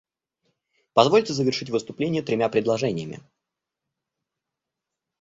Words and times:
Позвольте 0.95 1.31
завершить 1.31 1.69
выступление 1.69 2.23
тремя 2.23 2.49
предложениями. 2.49 3.19